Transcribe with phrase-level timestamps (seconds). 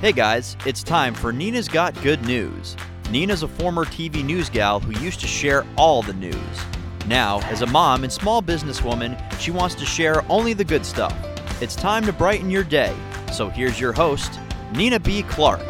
[0.00, 2.74] Hey guys, it's time for Nina's Got Good News.
[3.10, 6.34] Nina's a former TV news gal who used to share all the news.
[7.06, 11.14] Now, as a mom and small businesswoman, she wants to share only the good stuff.
[11.60, 12.96] It's time to brighten your day.
[13.30, 14.40] So here's your host,
[14.74, 15.22] Nina B.
[15.24, 15.60] Clark.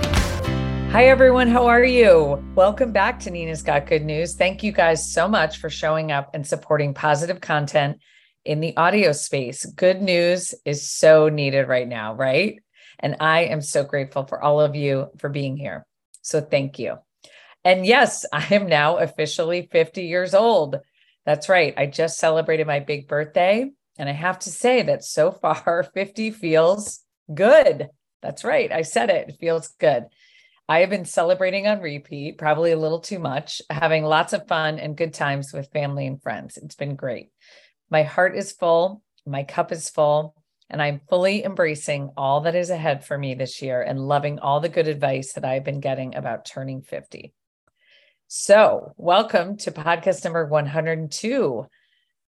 [0.93, 1.49] Hi, everyone.
[1.49, 2.41] How are you?
[2.55, 4.37] Welcome back to Nina's Got Good News.
[4.37, 7.99] Thank you guys so much for showing up and supporting positive content
[8.45, 9.67] in the audio space.
[9.67, 12.61] Good news is so needed right now, right?
[13.01, 15.87] And I am so grateful for all of you for being here.
[16.23, 16.99] So thank you.
[17.65, 20.77] And yes, I am now officially 50 years old.
[21.27, 21.75] That's right.
[21.77, 23.71] I just celebrated my big birthday.
[23.99, 27.01] And I have to say that so far, 50 feels
[27.33, 27.89] good.
[28.23, 28.71] That's right.
[28.71, 29.29] I said it.
[29.31, 30.05] It feels good.
[30.69, 34.79] I have been celebrating on repeat, probably a little too much, having lots of fun
[34.79, 36.57] and good times with family and friends.
[36.57, 37.31] It's been great.
[37.91, 40.37] My heart is full, my cup is full,
[40.71, 44.61] and I'm fully embracing all that is ahead for me this year and loving all
[44.61, 47.35] the good advice that I've been getting about turning 50.
[48.29, 51.67] So, welcome to podcast number 102.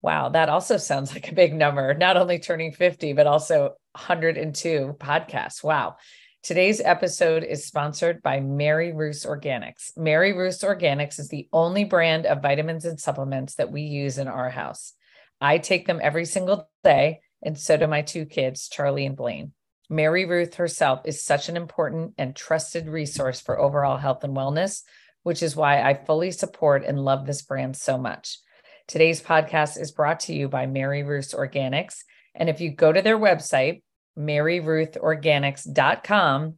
[0.01, 4.95] Wow, that also sounds like a big number, not only turning 50, but also 102
[4.99, 5.63] podcasts.
[5.63, 5.97] Wow.
[6.41, 9.95] Today's episode is sponsored by Mary Ruth's Organics.
[9.95, 14.27] Mary Ruth's Organics is the only brand of vitamins and supplements that we use in
[14.27, 14.93] our house.
[15.39, 19.53] I take them every single day, and so do my two kids, Charlie and Blaine.
[19.89, 24.83] Mary Ruth herself is such an important and trusted resource for overall health and wellness,
[25.23, 28.39] which is why I fully support and love this brand so much.
[28.87, 32.03] Today's podcast is brought to you by Mary Ruth's Organics.
[32.33, 33.81] And if you go to their website,
[34.17, 36.55] maryruthorganics.com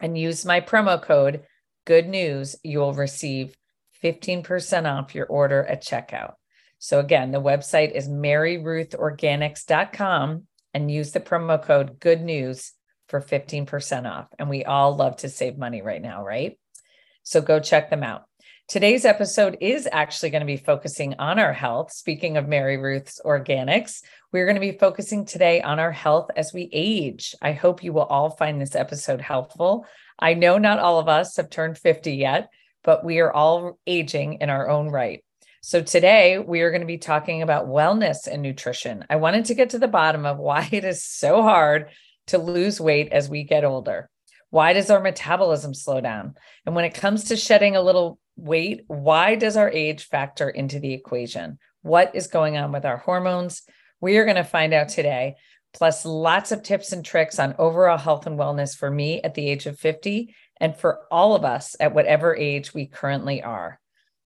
[0.00, 1.44] and use my promo code
[1.84, 3.56] good news you'll receive
[4.02, 6.34] 15% off your order at checkout
[6.78, 12.72] so again the website is maryruthorganics.com and use the promo code good news
[13.08, 16.58] for 15% off and we all love to save money right now right
[17.22, 18.24] so go check them out
[18.68, 21.90] Today's episode is actually going to be focusing on our health.
[21.90, 26.52] Speaking of Mary Ruth's Organics, we're going to be focusing today on our health as
[26.52, 27.34] we age.
[27.40, 29.86] I hope you will all find this episode helpful.
[30.18, 32.50] I know not all of us have turned 50 yet,
[32.84, 35.24] but we are all aging in our own right.
[35.68, 39.04] So today we are going to be talking about wellness and nutrition.
[39.10, 41.90] I wanted to get to the bottom of why it is so hard
[42.28, 44.08] to lose weight as we get older.
[44.48, 46.36] Why does our metabolism slow down?
[46.64, 50.80] And when it comes to shedding a little weight, why does our age factor into
[50.80, 51.58] the equation?
[51.82, 53.60] What is going on with our hormones?
[54.00, 55.34] We are going to find out today,
[55.74, 59.46] plus lots of tips and tricks on overall health and wellness for me at the
[59.46, 63.78] age of 50 and for all of us at whatever age we currently are.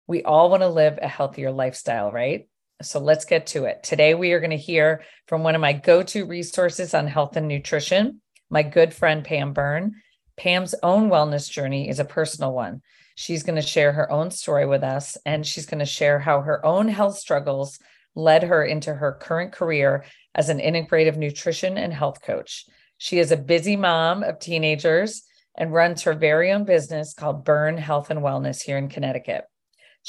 [0.07, 2.47] We all want to live a healthier lifestyle, right?
[2.81, 3.83] So let's get to it.
[3.83, 7.35] Today, we are going to hear from one of my go to resources on health
[7.35, 9.95] and nutrition, my good friend Pam Byrne.
[10.37, 12.81] Pam's own wellness journey is a personal one.
[13.15, 16.41] She's going to share her own story with us, and she's going to share how
[16.41, 17.79] her own health struggles
[18.15, 22.65] led her into her current career as an integrative nutrition and health coach.
[22.97, 25.23] She is a busy mom of teenagers
[25.55, 29.45] and runs her very own business called Byrne Health and Wellness here in Connecticut.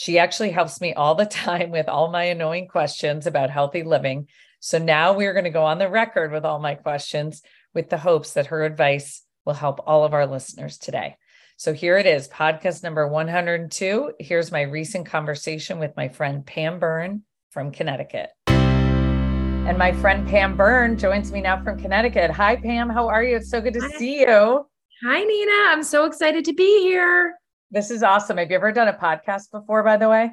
[0.00, 4.28] She actually helps me all the time with all my annoying questions about healthy living.
[4.60, 7.42] So now we're going to go on the record with all my questions
[7.74, 11.16] with the hopes that her advice will help all of our listeners today.
[11.56, 14.12] So here it is, podcast number 102.
[14.20, 18.30] Here's my recent conversation with my friend Pam Byrne from Connecticut.
[18.46, 22.30] And my friend Pam Byrne joins me now from Connecticut.
[22.30, 22.88] Hi, Pam.
[22.88, 23.34] How are you?
[23.34, 23.98] It's so good to Hi.
[23.98, 24.64] see you.
[25.04, 25.72] Hi, Nina.
[25.72, 27.34] I'm so excited to be here.
[27.70, 28.38] This is awesome.
[28.38, 30.30] Have you ever done a podcast before, by the way?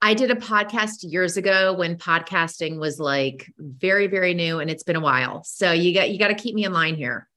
[0.00, 4.82] I did a podcast years ago when podcasting was like very, very new and it's
[4.82, 5.44] been a while.
[5.44, 7.28] So you got you got to keep me in line here.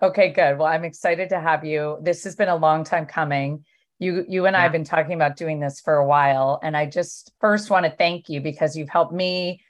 [0.00, 0.58] Okay, good.
[0.58, 1.98] Well, I'm excited to have you.
[2.00, 3.64] This has been a long time coming.
[3.98, 6.86] You you and I have been talking about doing this for a while and I
[6.86, 9.60] just first want to thank you because you've helped me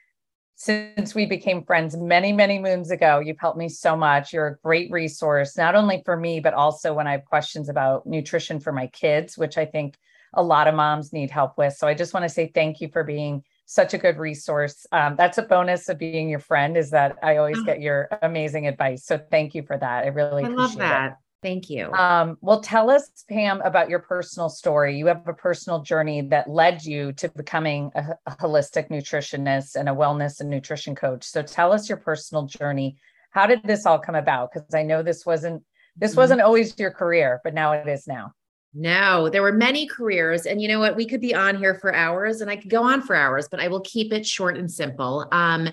[0.56, 3.20] since we became friends many many moons ago.
[3.20, 4.32] You've helped me so much.
[4.32, 8.06] You're a great resource not only for me but also when I have questions about
[8.06, 9.96] nutrition for my kids, which I think
[10.34, 11.74] a lot of moms need help with.
[11.74, 14.86] So I just want to say thank you for being such a good resource.
[14.92, 17.62] Um, that's a bonus of being your friend is that I always Oh.
[17.62, 19.04] get your amazing advice.
[19.04, 20.04] So thank you for that.
[20.04, 21.16] I really I appreciate love it.
[21.46, 21.92] Thank you.
[21.92, 24.98] Um, well, tell us, Pam, about your personal story.
[24.98, 29.88] You have a personal journey that led you to becoming a, a holistic nutritionist and
[29.88, 31.22] a wellness and nutrition coach.
[31.22, 32.96] So tell us your personal journey.
[33.30, 34.50] How did this all come about?
[34.52, 35.62] Because I know this wasn't
[35.96, 36.16] this Mhm.
[36.16, 38.32] wasn't always your career, but now it is now.
[38.74, 40.46] No, there were many careers.
[40.46, 40.96] And you know what?
[40.96, 43.60] We could be on here for hours and I could go on for hours, but
[43.60, 45.28] I will keep it short and simple.
[45.30, 45.70] Um,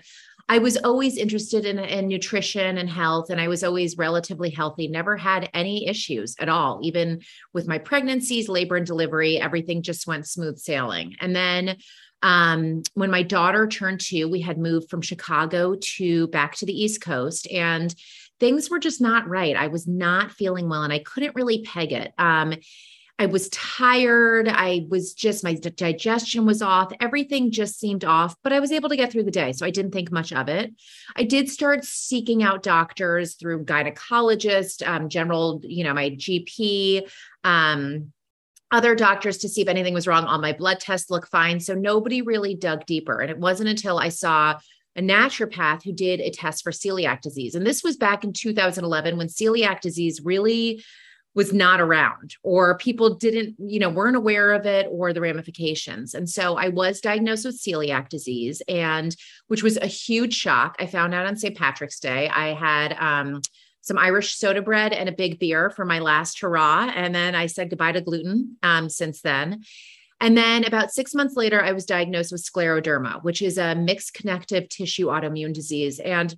[0.50, 4.88] I was always interested in, in nutrition and health, and I was always relatively healthy,
[4.88, 6.82] never had any issues at all.
[6.84, 7.22] Even
[7.54, 11.16] with my pregnancies, labor and delivery, everything just went smooth sailing.
[11.22, 11.78] And then
[12.22, 16.74] um, when my daughter turned two, we had moved from Chicago to back to the
[16.74, 17.94] East Coast, and
[18.40, 19.56] things were just not right.
[19.56, 22.14] I was not feeling well, and I couldn't really peg it.
[22.18, 22.54] Um,
[23.20, 24.48] I was tired.
[24.48, 26.92] I was just, my digestion was off.
[27.00, 29.54] Everything just seemed off, but I was able to get through the day.
[29.54, 30.74] So I didn't think much of it.
[31.16, 37.08] I did start seeking out doctors through gynecologist, um, general, you know, my GP,
[37.44, 38.12] um,
[38.72, 40.26] other doctors to see if anything was wrong.
[40.26, 41.60] All my blood tests look fine.
[41.60, 43.20] So nobody really dug deeper.
[43.20, 44.60] And it wasn't until I saw
[44.96, 47.54] a naturopath who did a test for celiac disease.
[47.54, 50.84] And this was back in 2011 when celiac disease really
[51.36, 56.14] was not around or people didn't you know weren't aware of it or the ramifications.
[56.14, 59.16] And so i was diagnosed with celiac disease and
[59.48, 60.76] which was a huge shock.
[60.80, 62.30] I found out on st patrick's day.
[62.30, 63.42] I had um,
[63.82, 67.48] some irish soda bread and a big beer for my last hurrah and then i
[67.48, 69.64] said goodbye to gluten um, since then.
[70.22, 74.14] And then about six months later i was diagnosed with scleroderma which is a mixed
[74.14, 76.00] connective tissue autoimmune disease.
[76.00, 76.36] And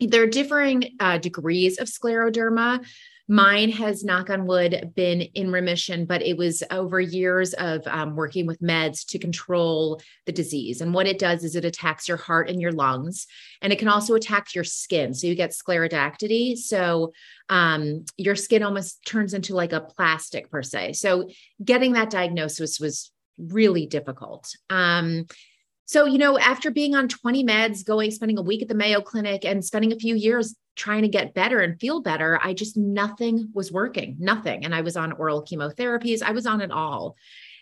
[0.00, 2.84] there are differing uh, degrees of scleroderma
[3.28, 8.14] Mine has, knock on wood, been in remission, but it was over years of um,
[8.14, 10.80] working with meds to control the disease.
[10.80, 13.26] And what it does is it attacks your heart and your lungs,
[13.60, 15.12] and it can also attack your skin.
[15.12, 16.56] So you get sclerodactyly.
[16.56, 17.12] So
[17.48, 20.92] um, your skin almost turns into like a plastic per se.
[20.92, 21.28] So
[21.64, 24.54] getting that diagnosis was really difficult.
[24.70, 25.26] Um,
[25.86, 29.00] so, you know, after being on 20 meds, going, spending a week at the Mayo
[29.00, 32.76] Clinic and spending a few years trying to get better and feel better, I just,
[32.76, 34.64] nothing was working, nothing.
[34.64, 37.16] And I was on oral chemotherapies, I was on it all.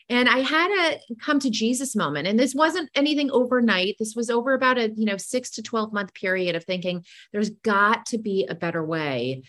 [0.09, 2.27] And I had a come to Jesus moment.
[2.27, 3.97] And this wasn't anything overnight.
[3.99, 7.51] This was over about a, you know, six to 12 month period of thinking there's
[7.51, 9.43] got to be a better way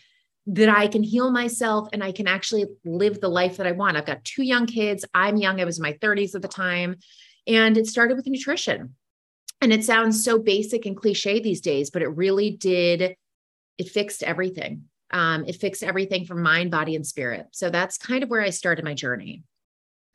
[0.48, 3.98] that I can heal myself and I can actually live the life that I want.
[3.98, 5.06] I've got two young kids.
[5.13, 5.60] I'm young.
[5.60, 6.98] I was in my 30s at the time.
[7.47, 8.95] And it started with nutrition.
[9.62, 13.15] And it sounds so basic and cliche these days, but it really did,
[13.77, 14.83] it fixed everything.
[15.12, 17.47] Um, it fixed everything from mind, body, and spirit.
[17.51, 19.44] So that's kind of where I started my journey.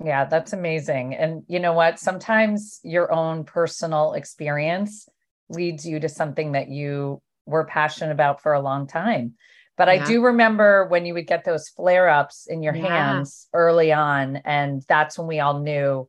[0.05, 1.15] Yeah, that's amazing.
[1.15, 1.99] And you know what?
[1.99, 5.09] Sometimes your own personal experience
[5.49, 9.35] leads you to something that you were passionate about for a long time.
[9.77, 10.03] But yeah.
[10.03, 12.87] I do remember when you would get those flare ups in your yeah.
[12.87, 14.37] hands early on.
[14.44, 16.09] And that's when we all knew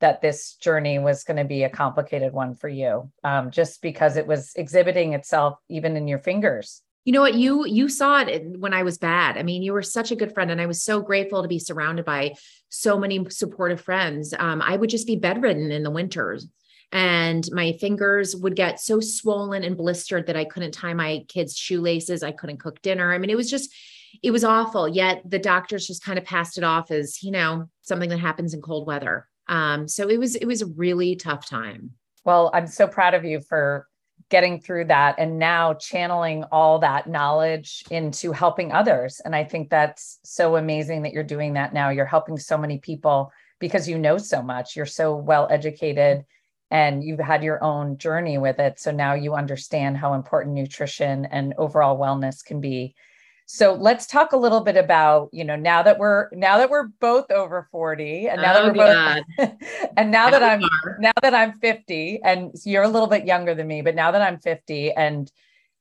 [0.00, 4.16] that this journey was going to be a complicated one for you um, just because
[4.16, 6.82] it was exhibiting itself even in your fingers.
[7.04, 7.34] You know what?
[7.34, 9.38] You you saw it when i was bad.
[9.38, 11.58] I mean you were such a good friend and i was so grateful to be
[11.58, 12.34] surrounded by
[12.68, 14.34] so many supportive friends.
[14.38, 16.46] Um, i would just be bedridden in the winters
[16.92, 21.56] and my fingers would get so swollen and blistered that i couldn't tie my kids
[21.56, 23.12] shoelaces i couldn't cook dinner.
[23.12, 23.74] I mean it was just
[24.22, 24.88] it was awful.
[24.88, 28.52] Yet the doctors just kind of passed it off as you know something that happens
[28.52, 31.92] in cold weather um, so it was it was a really tough time.
[32.24, 33.86] Well, I'm so proud of you for
[34.30, 39.20] getting through that and now channeling all that knowledge into helping others.
[39.24, 41.88] And I think that's so amazing that you're doing that now.
[41.88, 44.76] You're helping so many people because you know so much.
[44.76, 46.24] You're so well educated
[46.70, 48.78] and you've had your own journey with it.
[48.78, 52.94] So now you understand how important nutrition and overall wellness can be
[53.50, 56.88] so let's talk a little bit about, you know, now that we're now that we're
[57.00, 59.52] both over 40 and now oh, that we're both
[59.96, 60.60] and now that I'm
[61.00, 64.20] now that I'm 50 and you're a little bit younger than me, but now that
[64.20, 65.32] I'm 50 and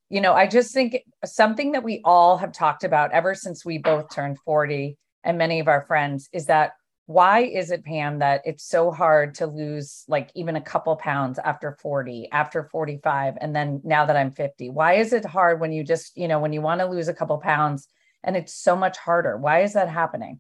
[0.10, 3.80] you know, I just think something that we all have talked about ever since we
[3.80, 6.72] both turned 40 and many of our friends is that
[7.08, 11.40] why is it pam that it's so hard to lose like even a couple pounds
[11.40, 15.72] after 40 after 45 and then now that i'm 50 why is it hard when
[15.72, 17.88] you just you know when you want to lose a couple pounds
[18.24, 19.38] and it's so much harder?
[19.38, 20.40] Why is that happening?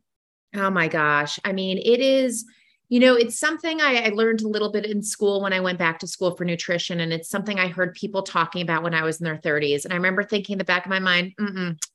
[0.55, 1.39] Oh my gosh.
[1.43, 2.45] I mean it is
[2.89, 5.77] you know it's something I, I learned a little bit in school when i went
[5.77, 9.03] back to school for nutrition and it's something i heard people talking about when i
[9.03, 11.33] was in their 30s and i remember thinking in the back of my mind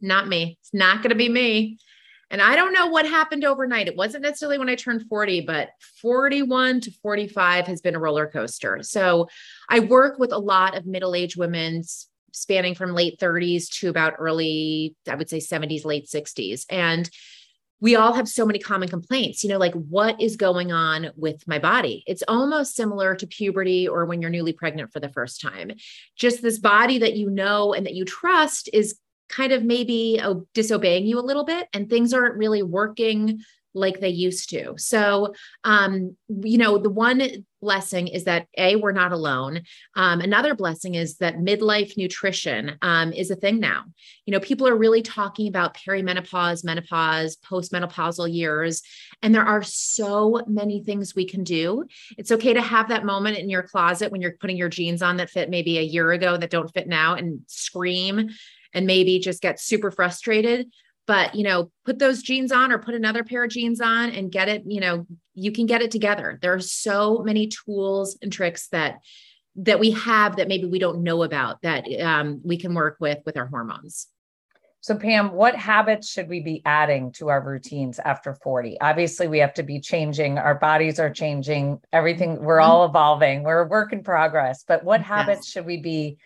[0.02, 0.58] not me.
[0.60, 1.78] It's not going to be me
[2.32, 3.88] and I don't know what happened overnight.
[3.88, 5.68] It wasn't necessarily when I turned 40, but
[6.00, 8.82] 41 to 45 has been a roller coaster.
[8.82, 9.28] So
[9.68, 11.82] I work with a lot of middle aged women
[12.32, 16.64] spanning from late 30s to about early, I would say 70s, late 60s.
[16.70, 17.08] And
[17.82, 21.46] we all have so many common complaints, you know, like what is going on with
[21.46, 22.02] my body?
[22.06, 25.72] It's almost similar to puberty or when you're newly pregnant for the first time.
[26.16, 28.98] Just this body that you know and that you trust is
[29.32, 33.40] kind of maybe oh, disobeying you a little bit and things aren't really working
[33.74, 34.74] like they used to.
[34.76, 35.34] So,
[35.64, 37.22] um, you know, the one
[37.62, 39.62] blessing is that a we're not alone.
[39.94, 43.84] Um, another blessing is that midlife nutrition um, is a thing now.
[44.26, 48.82] You know, people are really talking about perimenopause, menopause, postmenopausal years,
[49.22, 51.84] and there are so many things we can do.
[52.18, 55.16] It's okay to have that moment in your closet when you're putting your jeans on
[55.16, 58.28] that fit maybe a year ago that don't fit now, and scream
[58.74, 60.68] and maybe just get super frustrated.
[61.06, 64.30] But you know put those jeans on or put another pair of jeans on and
[64.30, 66.38] get it you know you can get it together.
[66.40, 68.98] There are so many tools and tricks that
[69.56, 73.18] that we have that maybe we don't know about that um, we can work with
[73.26, 74.06] with our hormones.
[74.80, 79.38] So pam what habits should we be adding to our routines after 40 obviously we
[79.38, 80.38] have to be changing.
[80.38, 81.80] Our bodies are changing.
[81.92, 82.70] Everything we're mm-hmm.
[82.70, 83.42] all evolving.
[83.42, 84.64] We're a work in progress.
[84.66, 85.08] But what yes.
[85.08, 86.18] habits should we be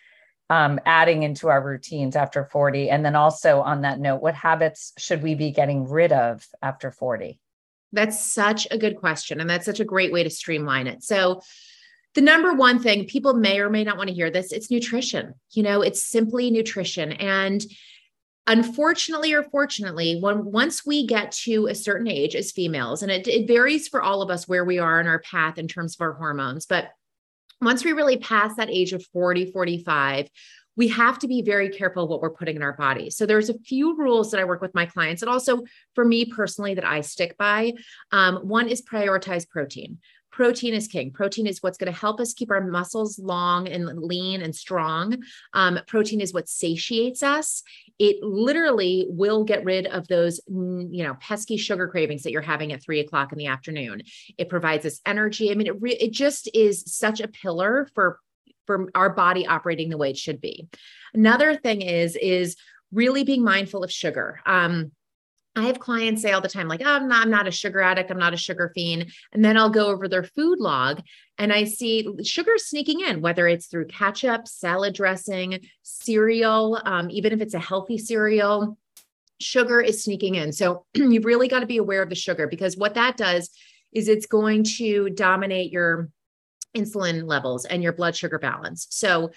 [0.50, 2.90] um, adding into our routines after 40?
[2.90, 6.90] And then also on that note, what habits should we be getting rid of after
[6.90, 7.38] 40?
[7.92, 9.40] That's such a good question.
[9.40, 11.02] And that's such a great way to streamline it.
[11.02, 11.40] So,
[12.14, 15.34] the number one thing people may or may not want to hear this it's nutrition.
[15.50, 17.12] You know, it's simply nutrition.
[17.12, 17.62] And
[18.46, 23.26] unfortunately or fortunately when once we get to a certain age as females and it,
[23.26, 26.00] it varies for all of us where we are in our path in terms of
[26.00, 26.90] our hormones but
[27.60, 30.28] once we really pass that age of 40, 45,
[30.76, 33.08] we have to be very careful what we're putting in our body.
[33.08, 35.62] So there's a few rules that I work with my clients, and also
[35.94, 37.72] for me personally that I stick by.
[38.12, 39.98] Um, one is prioritize protein
[40.36, 41.10] protein is king.
[41.10, 45.16] Protein is what's going to help us keep our muscles long and lean and strong.
[45.54, 47.62] Um, protein is what satiates us.
[47.98, 52.72] It literally will get rid of those, you know, pesky sugar cravings that you're having
[52.72, 54.02] at three o'clock in the afternoon.
[54.36, 55.50] It provides us energy.
[55.50, 58.18] I mean, it re- it just is such a pillar for
[58.66, 60.68] for our body operating the way it should be.
[61.14, 62.56] Another thing is is
[62.92, 64.40] really being mindful of sugar.
[64.46, 64.92] Um,
[65.56, 67.80] I have clients say all the time, like, oh, I'm not, I'm not a sugar
[67.80, 69.10] addict, I'm not a sugar fiend.
[69.32, 71.00] And then I'll go over their food log
[71.38, 77.32] and I see sugar sneaking in, whether it's through ketchup, salad dressing, cereal, um, even
[77.32, 78.76] if it's a healthy cereal,
[79.40, 80.52] sugar is sneaking in.
[80.52, 83.50] So you've really got to be aware of the sugar because what that does
[83.92, 86.10] is it's going to dominate your
[86.76, 88.86] insulin levels and your blood sugar balance.
[88.90, 89.30] So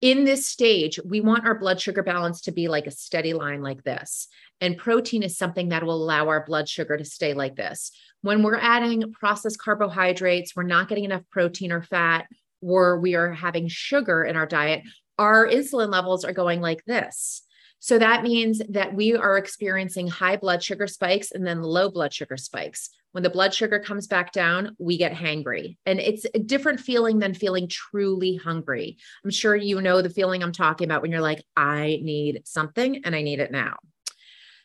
[0.00, 3.62] in this stage, we want our blood sugar balance to be like a steady line
[3.62, 4.28] like this.
[4.60, 7.92] And protein is something that will allow our blood sugar to stay like this.
[8.22, 12.26] When we're adding processed carbohydrates, we're not getting enough protein or fat,
[12.60, 14.82] or we are having sugar in our diet,
[15.18, 17.42] our insulin levels are going like this.
[17.78, 22.12] So that means that we are experiencing high blood sugar spikes and then low blood
[22.12, 22.90] sugar spikes.
[23.12, 25.76] When the blood sugar comes back down, we get hangry.
[25.86, 28.98] And it's a different feeling than feeling truly hungry.
[29.24, 33.04] I'm sure you know the feeling I'm talking about when you're like, I need something
[33.04, 33.76] and I need it now.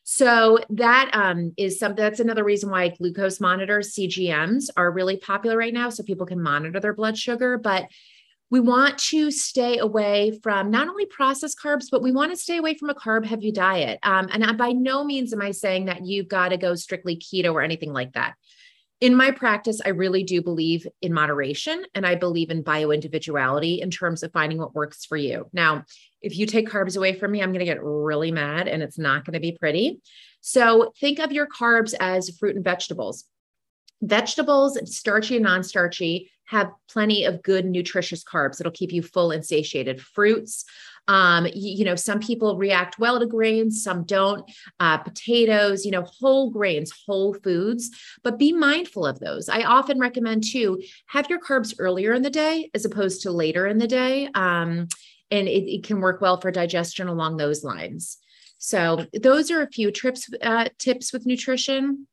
[0.03, 5.55] So that um, is something that's another reason why glucose monitors, CGMs, are really popular
[5.55, 5.89] right now.
[5.89, 7.57] So people can monitor their blood sugar.
[7.57, 7.85] But
[8.51, 12.57] we want to stay away from not only processed carbs, but we want to stay
[12.57, 13.97] away from a carb heavy diet.
[14.03, 17.53] Um, and by no means am I saying that you've got to go strictly keto
[17.53, 18.35] or anything like that
[19.01, 23.81] in my practice, I really do believe in moderation and I believe in bio individuality
[23.81, 25.47] in terms of finding what works for you.
[25.51, 25.85] Now,
[26.21, 28.99] if you take carbs away from me, I'm going to get really mad and it's
[28.99, 30.01] not going to be pretty.
[30.41, 33.25] So think of your carbs as fruit and vegetables.
[34.01, 39.31] Vegetables, starchy and non starchy, have plenty of good nutritious carbs that'll keep you full
[39.31, 40.01] and satiated.
[40.01, 40.65] Fruits,
[41.07, 44.49] um, you, you, know, some people react well to grains, some don't.
[44.79, 47.89] Uh, potatoes, you know, whole grains, whole foods,
[48.23, 49.49] but be mindful of those.
[49.49, 53.65] I often recommend too have your carbs earlier in the day as opposed to later
[53.67, 54.27] in the day.
[54.33, 54.87] Um,
[55.31, 58.17] and it, it can work well for digestion along those lines.
[58.57, 62.07] So those are a few trips uh, tips with nutrition.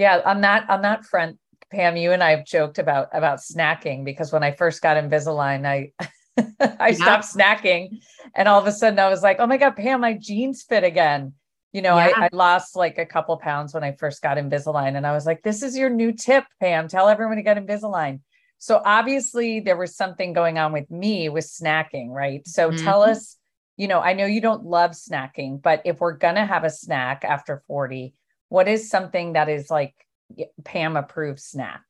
[0.00, 1.38] Yeah, on that on that front,
[1.70, 5.66] Pam, you and I have joked about about snacking because when I first got Invisalign,
[5.66, 5.92] I
[6.78, 6.92] I yeah.
[6.94, 8.00] stopped snacking,
[8.34, 10.84] and all of a sudden I was like, "Oh my god, Pam, my jeans fit
[10.84, 11.34] again."
[11.74, 12.12] You know, yeah.
[12.16, 15.26] I, I, lost like a couple pounds when I first got Invisalign, and I was
[15.26, 16.88] like, "This is your new tip, Pam.
[16.88, 18.20] Tell everyone to get Invisalign."
[18.56, 22.48] So obviously there was something going on with me with snacking, right?
[22.48, 22.82] So mm-hmm.
[22.82, 23.36] tell us,
[23.76, 27.22] you know, I know you don't love snacking, but if we're gonna have a snack
[27.22, 28.14] after forty,
[28.50, 29.94] what is something that is like
[30.64, 31.82] Pam approved snack?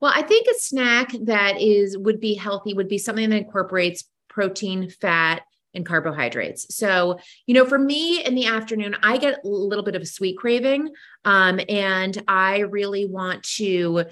[0.00, 4.04] Well, I think a snack that is would be healthy would be something that incorporates
[4.28, 5.42] protein, fat,
[5.74, 6.74] and carbohydrates.
[6.74, 10.06] So, you know, for me in the afternoon, I get a little bit of a
[10.06, 10.90] sweet craving.
[11.24, 14.04] Um, and I really want to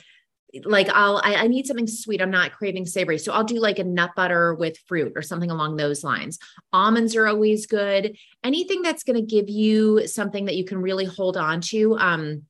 [0.64, 2.20] like I'll I, I, need something sweet.
[2.20, 3.18] I'm not craving savory.
[3.18, 6.38] So I'll do like a nut butter with fruit or something along those lines.
[6.72, 8.16] Almonds are always good.
[8.42, 11.96] Anything that's going to give you something that you can really hold on to.
[11.98, 12.42] Um,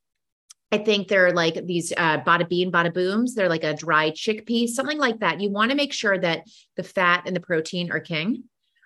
[0.72, 3.34] I think they're like these uh, bada bean, bada booms.
[3.34, 5.40] They're like a dry chickpea, something like that.
[5.40, 6.44] You want to make sure that
[6.76, 8.44] the fat and the protein are king.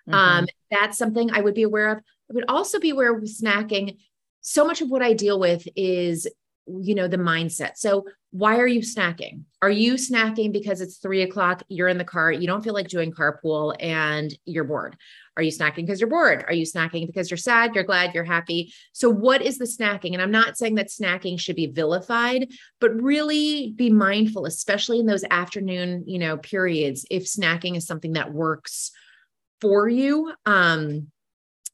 [0.09, 0.13] Mm-hmm.
[0.13, 1.97] Um, that's something I would be aware of.
[1.99, 3.97] I would also be aware of snacking.
[4.41, 6.27] So much of what I deal with is,
[6.67, 7.77] you know, the mindset.
[7.77, 9.43] So why are you snacking?
[9.61, 12.87] Are you snacking because it's three o'clock, you're in the car, you don't feel like
[12.87, 14.97] doing carpool and you're bored?
[15.37, 16.43] Are you snacking because you're bored?
[16.47, 18.73] Are you snacking because you're sad, you're glad, you're happy?
[18.93, 20.13] So, what is the snacking?
[20.13, 25.05] And I'm not saying that snacking should be vilified, but really be mindful, especially in
[25.05, 28.91] those afternoon, you know, periods, if snacking is something that works
[29.61, 30.33] for you.
[30.45, 31.07] Um,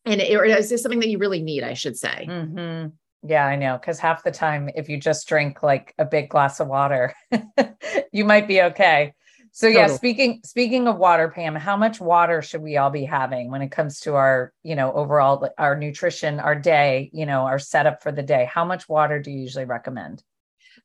[0.05, 1.63] and it, or is this something that you really need?
[1.63, 2.27] I should say.
[2.29, 2.89] Mm-hmm.
[3.23, 3.77] Yeah, I know.
[3.77, 7.13] Because half the time, if you just drink like a big glass of water,
[8.11, 9.13] you might be okay.
[9.53, 13.51] So yeah, speaking speaking of water, Pam, how much water should we all be having
[13.51, 17.59] when it comes to our, you know, overall our nutrition, our day, you know, our
[17.59, 18.49] setup for the day?
[18.51, 20.23] How much water do you usually recommend?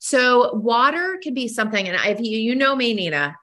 [0.00, 3.36] So water can be something, and if you you know me, Nina,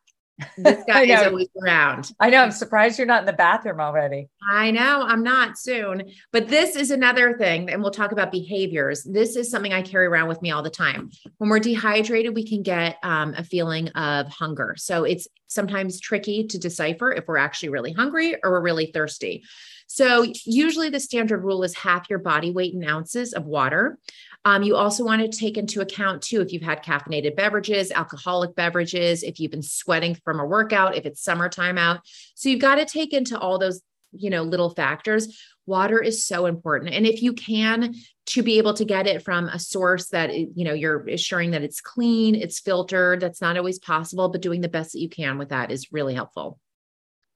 [0.58, 2.12] this guy is always around.
[2.20, 2.40] I know.
[2.40, 4.30] I'm surprised you're not in the bathroom already.
[4.50, 5.04] I know.
[5.04, 6.04] I'm not soon.
[6.32, 9.04] But this is another thing, and we'll talk about behaviors.
[9.04, 11.12] This is something I carry around with me all the time.
[11.38, 14.76] When we're dehydrated, we can get um, a feeling of hunger.
[14.78, 19.44] So it's sometimes tricky to decipher if we're actually really hungry or we're really thirsty.
[19.88, 24.00] So usually the standard rule is half your body weight in ounces of water.
[24.46, 28.56] Um, you also want to take into account too if you've had caffeinated beverages, alcoholic
[28.56, 32.02] beverages, if you've been sweating from a workout, if it's summertime out.
[32.36, 33.82] So you've got to take into all those,
[34.12, 35.40] you know, little factors.
[35.66, 36.94] Water is so important.
[36.94, 37.96] And if you can
[38.26, 41.64] to be able to get it from a source that you know you're assuring that
[41.64, 45.38] it's clean, it's filtered, that's not always possible, but doing the best that you can
[45.38, 46.60] with that is really helpful.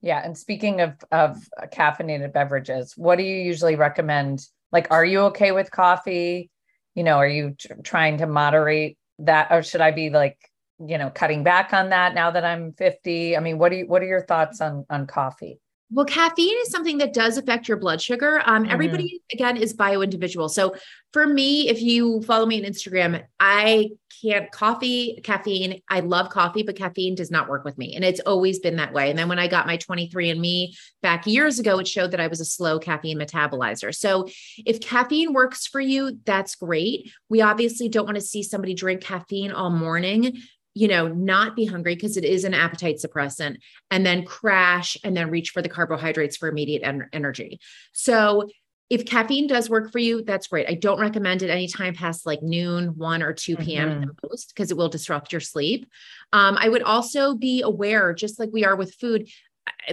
[0.01, 1.37] Yeah, and speaking of of
[1.73, 4.45] caffeinated beverages, what do you usually recommend?
[4.73, 6.49] Like are you okay with coffee?
[6.97, 10.37] You know are you tr- trying to moderate that or should i be like
[10.85, 13.87] you know cutting back on that now that i'm 50 i mean what do you
[13.87, 17.77] what are your thoughts on on coffee well, caffeine is something that does affect your
[17.77, 18.41] blood sugar.
[18.45, 18.71] Um, mm-hmm.
[18.73, 20.49] Everybody, again, is bio individual.
[20.49, 20.75] So
[21.13, 23.91] for me, if you follow me on Instagram, I
[24.21, 25.81] can't coffee, caffeine.
[25.89, 27.95] I love coffee, but caffeine does not work with me.
[27.95, 29.09] And it's always been that way.
[29.09, 32.41] And then when I got my 23andMe back years ago, it showed that I was
[32.41, 33.95] a slow caffeine metabolizer.
[33.95, 34.27] So
[34.65, 37.11] if caffeine works for you, that's great.
[37.29, 40.37] We obviously don't want to see somebody drink caffeine all morning
[40.77, 43.57] you know, not be hungry because it is an appetite suppressant
[43.89, 47.59] and then crash and then reach for the carbohydrates for immediate en- energy.
[47.93, 48.47] So
[48.89, 50.69] if caffeine does work for you, that's great.
[50.69, 53.89] I don't recommend it anytime past like noon, 1 or 2 p.m.
[53.89, 54.01] Mm-hmm.
[54.01, 55.87] the most because it will disrupt your sleep.
[56.31, 59.27] Um, I would also be aware, just like we are with food,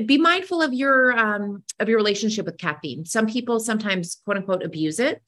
[0.06, 3.04] be mindful of your um, of your relationship with caffeine.
[3.04, 5.22] Some people sometimes quote unquote abuse it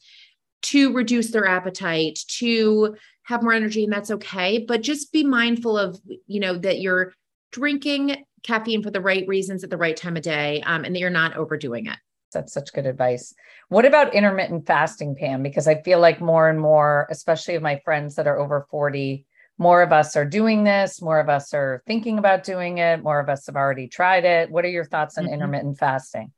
[0.62, 5.76] to reduce their appetite, to have more energy and that's okay but just be mindful
[5.76, 7.12] of you know that you're
[7.50, 11.00] drinking caffeine for the right reasons at the right time of day um, and that
[11.00, 11.96] you're not overdoing it
[12.32, 13.34] that's such good advice.
[13.68, 15.42] What about intermittent fasting pam?
[15.42, 19.24] Because i feel like more and more especially of my friends that are over 40
[19.58, 23.20] more of us are doing this more of us are thinking about doing it more
[23.20, 24.50] of us have already tried it.
[24.50, 25.34] What are your thoughts on mm-hmm.
[25.34, 26.32] intermittent fasting?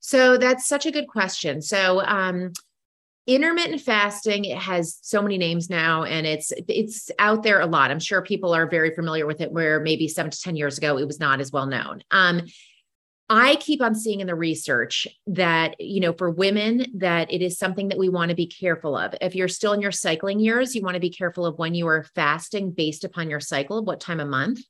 [0.00, 1.60] So that's such a good question.
[1.60, 2.52] So um,
[3.26, 7.90] intermittent fasting it has so many names now and it's it's out there a lot.
[7.90, 10.98] I'm sure people are very familiar with it where maybe seven to ten years ago
[10.98, 12.02] it was not as well known.
[12.10, 12.42] Um,
[13.30, 17.58] i keep on seeing in the research that you know for women that it is
[17.58, 20.74] something that we want to be careful of if you're still in your cycling years
[20.74, 24.00] you want to be careful of when you are fasting based upon your cycle what
[24.00, 24.60] time of month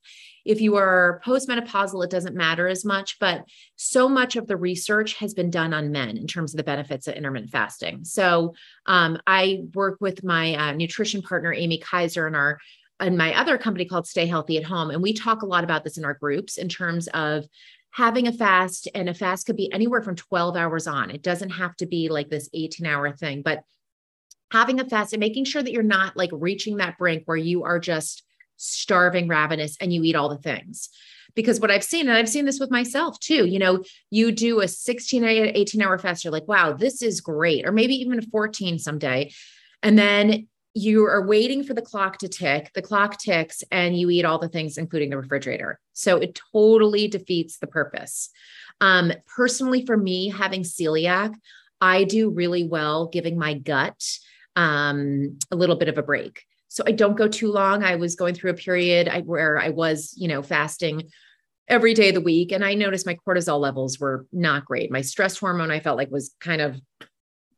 [0.45, 3.45] if you are postmenopausal, it doesn't matter as much, but
[3.75, 7.07] so much of the research has been done on men in terms of the benefits
[7.07, 8.03] of intermittent fasting.
[8.03, 12.59] So um, I work with my uh, nutrition partner, Amy Kaiser, and our
[12.99, 14.91] and my other company called Stay Healthy at Home.
[14.91, 17.45] And we talk a lot about this in our groups in terms of
[17.91, 21.11] having a fast, and a fast could be anywhere from 12 hours on.
[21.11, 23.63] It doesn't have to be like this 18 hour thing, but
[24.51, 27.63] having a fast and making sure that you're not like reaching that brink where you
[27.63, 28.23] are just
[28.57, 30.89] starving, ravenous, and you eat all the things.
[31.33, 34.59] Because what I've seen, and I've seen this with myself too, you know, you do
[34.59, 37.65] a 16, 18 hour fast, you're like, wow, this is great.
[37.65, 39.31] Or maybe even a 14 someday.
[39.81, 44.09] And then you are waiting for the clock to tick, the clock ticks, and you
[44.09, 45.79] eat all the things, including the refrigerator.
[45.93, 48.29] So it totally defeats the purpose.
[48.79, 51.33] Um, personally, for me, having celiac,
[51.79, 54.01] I do really well giving my gut
[54.55, 57.83] um, a little bit of a break so I don't go too long.
[57.83, 61.09] I was going through a period where I was, you know, fasting
[61.67, 62.53] every day of the week.
[62.53, 64.89] And I noticed my cortisol levels were not great.
[64.89, 66.79] My stress hormone, I felt like was kind of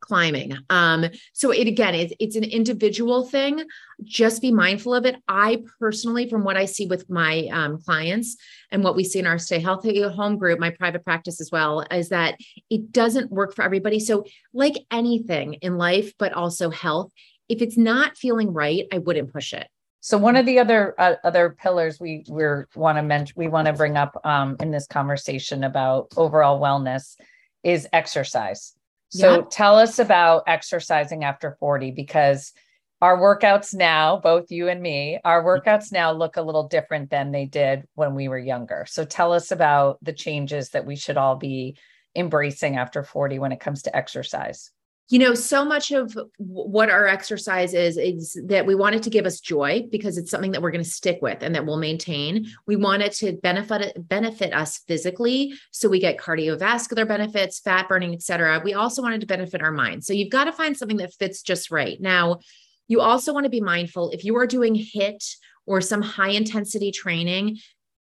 [0.04, 0.54] climbing.
[0.70, 3.64] Um, so it again, it's it's an individual thing.
[4.04, 5.16] Just be mindful of it.
[5.28, 8.36] I personally, from what I see with my um, clients
[8.70, 11.86] and what we see in our Stay Healthy Home group, my private practice as well,
[11.90, 12.38] is that
[12.70, 14.00] it doesn't work for everybody.
[14.00, 17.12] So, like anything in life, but also health,
[17.48, 19.68] if it's not feeling right, I wouldn't push it.
[20.02, 22.44] So one of the other uh, other pillars we we
[22.76, 27.16] want to mention we want to bring up um, in this conversation about overall wellness
[27.64, 28.74] is exercise.
[29.14, 29.42] So yeah.
[29.52, 32.52] tell us about exercising after 40 because
[33.00, 35.70] our workouts now, both you and me, our mm-hmm.
[35.70, 38.86] workouts now look a little different than they did when we were younger.
[38.90, 41.78] So tell us about the changes that we should all be
[42.16, 44.72] embracing after 40 when it comes to exercise
[45.10, 49.10] you know so much of what our exercise is is that we want it to
[49.10, 51.78] give us joy because it's something that we're going to stick with and that we'll
[51.78, 52.48] maintain.
[52.68, 58.14] We want it to benefit benefit us physically so we get cardiovascular benefits fat burning
[58.14, 60.04] etc we also wanted to benefit our mind.
[60.04, 62.00] So you've got to find something that fits just right.
[62.00, 62.40] Now
[62.88, 65.36] you also want to be mindful if you are doing HIIT
[65.66, 67.58] or some high intensity training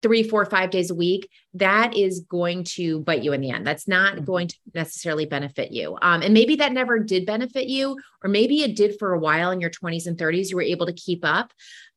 [0.03, 3.67] three, four, five days a week, that is going to bite you in the end.
[3.67, 4.25] That's not mm-hmm.
[4.25, 5.97] going to necessarily benefit you.
[6.01, 9.51] Um, and maybe that never did benefit you, or maybe it did for a while
[9.51, 10.51] in your 20s and 30s.
[10.51, 11.53] You were able to keep up.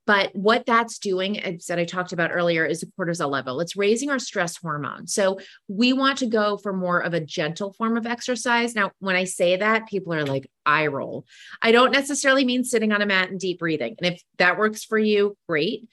[0.06, 3.62] But what that's doing, as that I talked about earlier, is the cortisol level.
[3.62, 5.08] It's raising our stress hormone.
[5.08, 5.40] So
[5.70, 8.76] we want to go for more of a gentle form of exercise.
[8.76, 11.26] Now, when I say that, people are like, eye roll.
[11.62, 13.96] I don't necessarily mean sitting on a mat and deep breathing.
[14.02, 15.88] And if that works for you, great.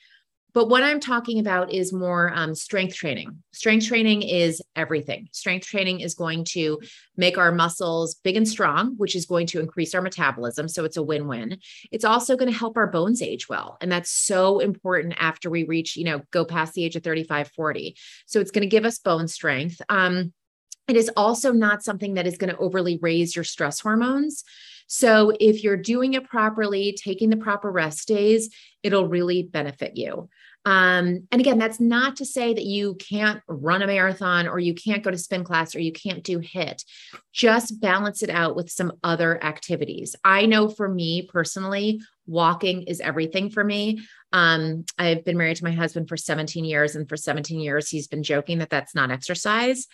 [0.52, 3.42] But what I'm talking about is more um, strength training.
[3.52, 5.28] Strength training is everything.
[5.32, 6.80] Strength training is going to
[7.16, 10.68] make our muscles big and strong, which is going to increase our metabolism.
[10.68, 11.58] So it's a win win.
[11.92, 13.76] It's also going to help our bones age well.
[13.80, 17.50] And that's so important after we reach, you know, go past the age of 35,
[17.52, 17.96] 40.
[18.26, 19.80] So it's going to give us bone strength.
[19.88, 20.32] Um,
[20.88, 24.42] it is also not something that is going to overly raise your stress hormones.
[24.92, 28.50] So if you're doing it properly, taking the proper rest days,
[28.82, 30.28] it'll really benefit you.
[30.64, 34.74] Um, and again, that's not to say that you can't run a marathon or you
[34.74, 36.84] can't go to spin class or you can't do HIIT.
[37.32, 40.16] Just balance it out with some other activities.
[40.24, 44.00] I know for me personally, walking is everything for me.
[44.32, 48.08] Um, I've been married to my husband for 17 years, and for 17 years, he's
[48.08, 49.86] been joking that that's not exercise.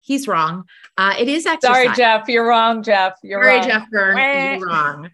[0.00, 0.64] He's wrong.
[0.96, 1.84] Uh, it is exercise.
[1.84, 2.28] Sorry, Jeff.
[2.28, 3.14] You're wrong, Jeff.
[3.22, 3.68] You're Sorry, wrong.
[3.68, 4.58] Jeff Byrne.
[4.60, 5.10] You're wrong.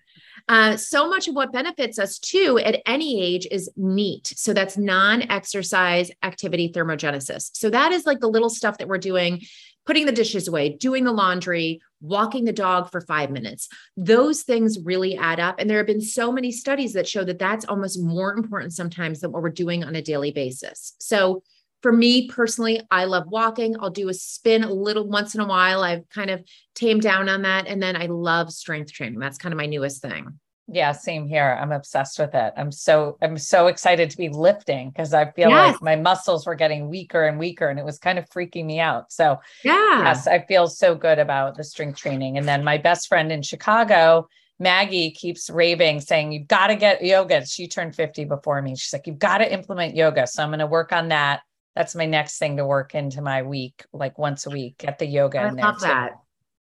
[0.47, 4.35] Uh, so much of what benefits us too at any age is NEAT.
[4.37, 7.51] So that's non exercise activity thermogenesis.
[7.55, 9.41] So that is like the little stuff that we're doing
[9.87, 13.69] putting the dishes away, doing the laundry, walking the dog for five minutes.
[13.97, 15.57] Those things really add up.
[15.59, 19.21] And there have been so many studies that show that that's almost more important sometimes
[19.21, 20.95] than what we're doing on a daily basis.
[20.99, 21.43] So
[21.85, 23.77] for me personally, I love walking.
[23.79, 25.83] I'll do a spin a little once in a while.
[25.83, 26.43] I've kind of
[26.75, 27.67] tamed down on that.
[27.67, 29.19] And then I love strength training.
[29.19, 30.39] That's kind of my newest thing.
[30.67, 31.59] Yeah, same here.
[31.61, 32.55] I'm obsessed with it.
[32.57, 35.75] I'm so I'm so excited to be lifting because I feel yes.
[35.75, 38.81] like my muscles were getting weaker and weaker and it was kind of freaking me
[38.81, 39.13] out.
[39.13, 40.05] So yeah.
[40.05, 42.39] yes, I feel so good about the strength training.
[42.39, 44.27] And then my best friend in Chicago,
[44.59, 47.45] Maggie keeps raving, saying, You've got to get yoga.
[47.45, 48.75] She turned 50 before me.
[48.75, 50.27] She's like, You've got to implement yoga.
[50.27, 51.43] So I'm going to work on that
[51.75, 55.07] that's my next thing to work into my week, like once a week, get the
[55.07, 55.65] yoga I in there.
[55.67, 55.87] Love too.
[55.87, 56.13] that.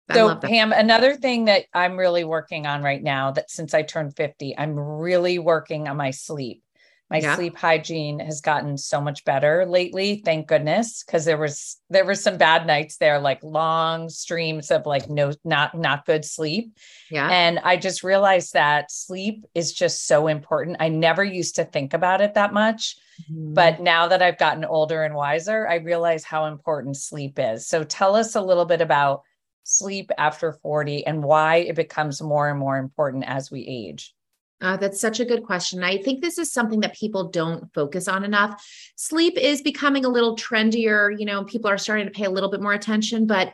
[0.10, 0.48] I so love that.
[0.48, 4.58] Pam, another thing that I'm really working on right now that since I turned 50,
[4.58, 6.64] I'm really working on my sleep.
[7.10, 7.36] My yeah.
[7.36, 12.14] sleep hygiene has gotten so much better lately, thank goodness, because there was there were
[12.16, 16.78] some bad nights there, like long streams of like no not not good sleep.
[17.10, 17.28] Yeah.
[17.28, 20.78] And I just realized that sleep is just so important.
[20.80, 22.96] I never used to think about it that much.
[23.24, 23.56] Mm-hmm.
[23.56, 27.68] But now that I've gotten older and wiser, I realize how important sleep is.
[27.68, 29.24] So tell us a little bit about
[29.64, 34.14] sleep after 40 and why it becomes more and more important as we age.
[34.62, 35.84] Uh, that's such a good question.
[35.84, 38.62] I think this is something that people don't focus on enough.
[38.96, 41.18] Sleep is becoming a little trendier.
[41.18, 43.26] You know, people are starting to pay a little bit more attention.
[43.26, 43.54] But,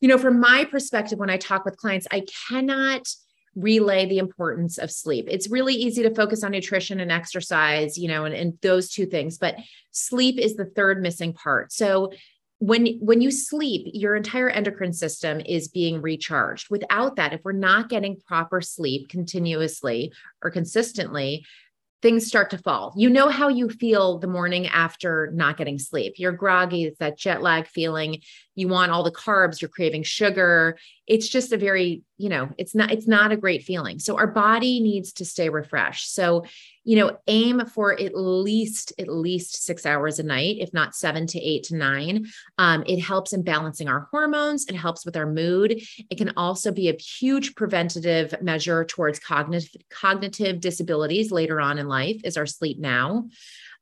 [0.00, 3.06] you know, from my perspective, when I talk with clients, I cannot
[3.54, 5.26] relay the importance of sleep.
[5.28, 9.04] It's really easy to focus on nutrition and exercise, you know, and, and those two
[9.04, 9.56] things, but
[9.90, 11.70] sleep is the third missing part.
[11.70, 12.12] So
[12.62, 17.50] when when you sleep your entire endocrine system is being recharged without that if we're
[17.50, 20.12] not getting proper sleep continuously
[20.44, 21.44] or consistently
[22.02, 26.14] things start to fall you know how you feel the morning after not getting sleep
[26.18, 28.20] you're groggy it's that jet lag feeling
[28.54, 30.78] you want all the carbs, you're craving sugar.
[31.06, 33.98] It's just a very, you know, it's not it's not a great feeling.
[33.98, 36.14] So our body needs to stay refreshed.
[36.14, 36.44] So,
[36.84, 41.26] you know, aim for at least at least 6 hours a night, if not 7
[41.28, 42.26] to 8 to 9.
[42.58, 45.80] Um, it helps in balancing our hormones, it helps with our mood.
[46.10, 51.88] It can also be a huge preventative measure towards cognitive cognitive disabilities later on in
[51.88, 53.28] life is our sleep now.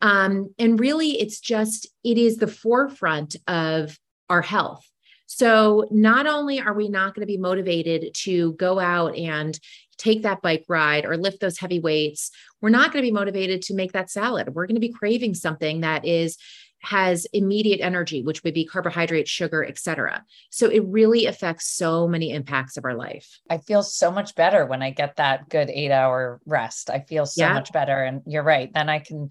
[0.02, 4.86] Um, and really, it's just, it is the forefront of our health.
[5.26, 9.58] So not only are we not going to be motivated to go out and
[10.00, 13.62] take that bike ride or lift those heavy weights, we're not going to be motivated
[13.62, 14.54] to make that salad.
[14.54, 16.38] We're going to be craving something that is
[16.82, 22.30] has immediate energy which would be carbohydrate sugar etc so it really affects so many
[22.30, 25.90] impacts of our life i feel so much better when i get that good 8
[25.90, 27.52] hour rest i feel so yeah.
[27.52, 29.30] much better and you're right then i can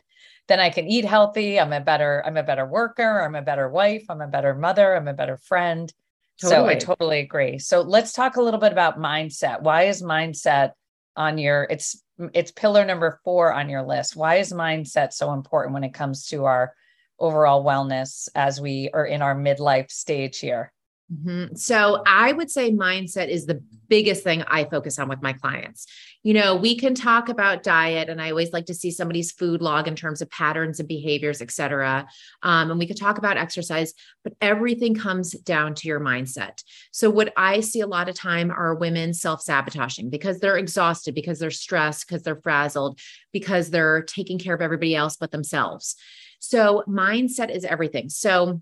[0.49, 1.59] then I can eat healthy.
[1.59, 3.21] I'm a better, I'm a better worker.
[3.21, 4.05] I'm a better wife.
[4.09, 4.95] I'm a better mother.
[4.95, 5.93] I'm a better friend.
[6.41, 6.59] Totally.
[6.59, 7.59] So I totally agree.
[7.59, 9.61] So let's talk a little bit about mindset.
[9.61, 10.71] Why is mindset
[11.15, 12.01] on your it's
[12.33, 14.15] it's pillar number 4 on your list.
[14.15, 16.73] Why is mindset so important when it comes to our
[17.19, 20.71] overall wellness as we are in our midlife stage here?
[21.11, 21.55] Mm-hmm.
[21.55, 25.87] So I would say mindset is the biggest thing I focus on with my clients.
[26.21, 29.59] You know, we can talk about diet, and I always like to see somebody's food
[29.59, 32.07] log in terms of patterns and behaviors, et cetera.
[32.43, 36.61] Um, and we could talk about exercise, but everything comes down to your mindset.
[36.91, 41.39] So what I see a lot of time are women self-sabotaging because they're exhausted, because
[41.39, 42.99] they're stressed, because they're frazzled,
[43.33, 45.95] because they're taking care of everybody else but themselves.
[46.39, 48.09] So mindset is everything.
[48.09, 48.61] So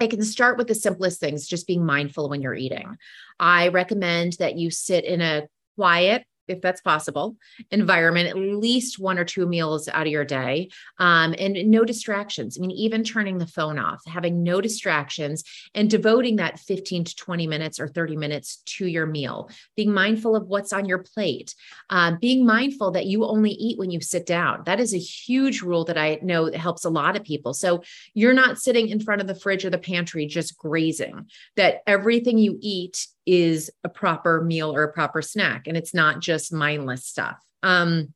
[0.00, 2.96] I can start with the simplest things, just being mindful when you're eating.
[3.38, 7.36] I recommend that you sit in a quiet, if that's possible,
[7.70, 12.58] environment, at least one or two meals out of your day, um, and no distractions.
[12.58, 17.16] I mean, even turning the phone off, having no distractions, and devoting that 15 to
[17.16, 21.54] 20 minutes or 30 minutes to your meal, being mindful of what's on your plate,
[21.90, 24.62] uh, being mindful that you only eat when you sit down.
[24.66, 27.54] That is a huge rule that I know that helps a lot of people.
[27.54, 27.82] So
[28.14, 32.38] you're not sitting in front of the fridge or the pantry just grazing, that everything
[32.38, 37.06] you eat is a proper meal or a proper snack and it's not just mindless
[37.06, 37.36] stuff.
[37.62, 38.14] Um,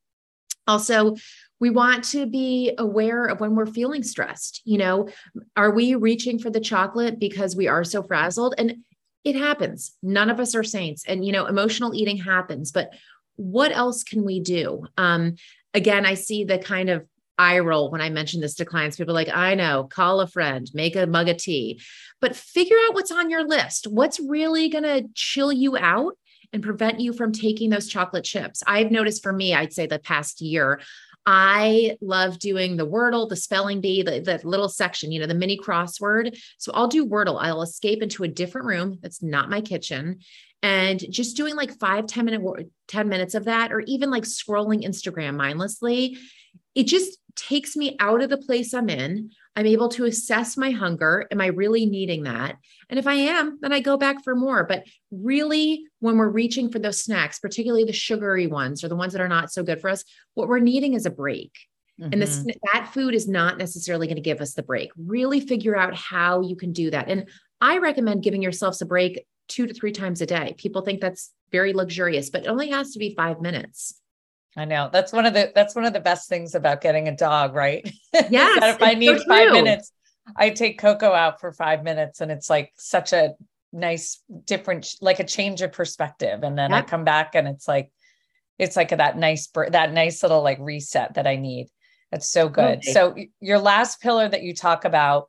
[0.66, 1.16] also,
[1.60, 4.62] we want to be aware of when we're feeling stressed.
[4.64, 5.08] You know,
[5.56, 8.54] are we reaching for the chocolate because we are so frazzled?
[8.58, 8.76] And
[9.24, 9.96] it happens.
[10.02, 11.04] None of us are saints.
[11.06, 12.92] And, you know, emotional eating happens, but
[13.36, 14.86] what else can we do?
[14.96, 15.36] Um,
[15.72, 17.06] again, I see the kind of
[17.38, 18.96] eye roll when I mention this to clients.
[18.96, 21.80] People like, I know, call a friend, make a mug of tea,
[22.20, 23.86] but figure out what's on your list.
[23.86, 26.16] What's really going to chill you out
[26.52, 28.62] and prevent you from taking those chocolate chips?
[28.66, 30.80] I've noticed for me, I'd say the past year,
[31.26, 35.34] I love doing the Wordle, the spelling bee, the, the little section, you know, the
[35.34, 36.38] mini crossword.
[36.58, 37.38] So I'll do Wordle.
[37.40, 40.18] I'll escape into a different room that's not my kitchen
[40.64, 44.82] and just doing like five, 10 minute, 10 minutes of that, or even like scrolling
[44.82, 46.16] Instagram mindlessly.
[46.74, 49.30] It just takes me out of the place I'm in.
[49.56, 51.26] I'm able to assess my hunger.
[51.30, 52.56] Am I really needing that?
[52.88, 54.64] And if I am, then I go back for more.
[54.64, 59.12] But really, when we're reaching for those snacks, particularly the sugary ones or the ones
[59.12, 61.52] that are not so good for us, what we're needing is a break.
[62.00, 62.12] Mm-hmm.
[62.12, 64.90] And this, that food is not necessarily going to give us the break.
[64.96, 67.08] Really figure out how you can do that.
[67.08, 67.28] And
[67.60, 70.54] I recommend giving yourselves a break two to three times a day.
[70.58, 74.00] People think that's very luxurious, but it only has to be five minutes.
[74.56, 77.16] I know that's one of the that's one of the best things about getting a
[77.16, 77.88] dog, right?
[78.30, 78.76] Yes.
[78.76, 79.90] if I need so five minutes,
[80.36, 83.34] I take Coco out for five minutes, and it's like such a
[83.72, 86.44] nice, different, like a change of perspective.
[86.44, 86.84] And then yep.
[86.84, 87.90] I come back, and it's like
[88.58, 91.68] it's like that nice that nice little like reset that I need.
[92.12, 92.78] That's so good.
[92.78, 92.92] Okay.
[92.92, 95.28] So your last pillar that you talk about,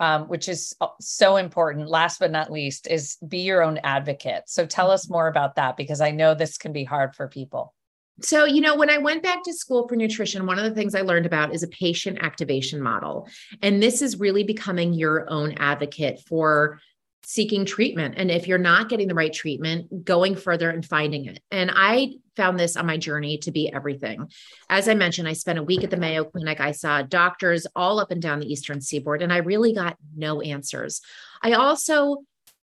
[0.00, 4.42] um, which is so important, last but not least, is be your own advocate.
[4.46, 5.14] So tell us mm-hmm.
[5.14, 7.72] more about that because I know this can be hard for people.
[8.20, 10.94] So, you know, when I went back to school for nutrition, one of the things
[10.94, 13.28] I learned about is a patient activation model.
[13.62, 16.80] And this is really becoming your own advocate for
[17.24, 18.14] seeking treatment.
[18.16, 21.40] And if you're not getting the right treatment, going further and finding it.
[21.50, 24.30] And I found this on my journey to be everything.
[24.70, 26.60] As I mentioned, I spent a week at the Mayo Clinic.
[26.60, 30.40] I saw doctors all up and down the Eastern Seaboard, and I really got no
[30.40, 31.02] answers.
[31.42, 32.18] I also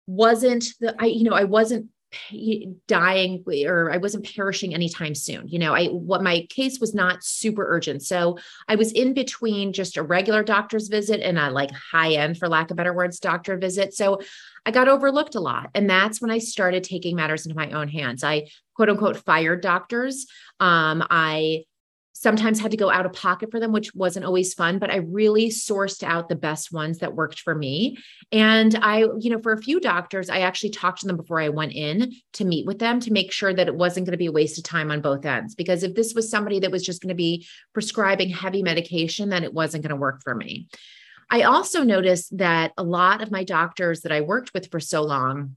[0.08, 1.90] wasn't the I you know I wasn't
[2.88, 5.48] dying or I wasn't perishing anytime soon.
[5.48, 8.04] You know, I what my case was not super urgent.
[8.04, 12.38] So I was in between just a regular doctor's visit and a like high end,
[12.38, 13.94] for lack of better words, doctor visit.
[13.94, 14.20] So
[14.66, 15.70] I got overlooked a lot.
[15.76, 18.24] And that's when I started taking matters into my own hands.
[18.24, 20.26] I quote unquote fired doctors.
[20.60, 21.66] Um, I
[22.20, 24.98] sometimes had to go out of pocket for them, which wasn't always fun, but I
[24.98, 27.98] really sourced out the best ones that worked for me.
[28.34, 31.48] And I, you know, for a few doctors, I actually talked to them before I
[31.48, 34.26] went in to meet with them to make sure that it wasn't going to be
[34.26, 35.56] a waste of time on both ends.
[35.56, 39.46] Because if this was somebody that was just going to be prescribing heavy medication, then
[39.46, 40.68] it wasn't going to work for me.
[41.32, 45.04] I also noticed that a lot of my doctors that I worked with for so
[45.04, 45.56] long